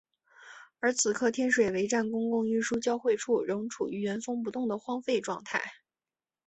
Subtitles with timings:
[0.79, 5.61] 而此刻天水围站公共运输交汇处仍处于原封不动的荒废状态。